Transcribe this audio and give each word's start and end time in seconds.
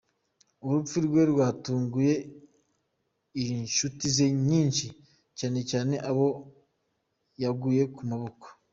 Urupfu 0.65 0.95
rwe 1.05 1.21
rwatunguye 1.31 2.13
inshuti 3.43 4.03
ze 4.15 4.27
nyinshi, 4.49 4.87
cyane 5.37 5.59
cyane 5.69 5.95
abo 6.09 6.27
yaguye 7.43 7.83
mu 7.97 8.03
maboko. 8.11 8.45